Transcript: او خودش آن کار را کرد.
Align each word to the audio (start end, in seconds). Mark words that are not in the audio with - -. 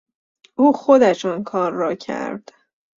او 0.55 0.73
خودش 0.73 1.25
آن 1.25 1.43
کار 1.43 1.71
را 1.71 1.95
کرد. 1.95 2.51